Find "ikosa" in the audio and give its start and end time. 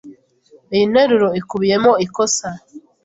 2.05-2.47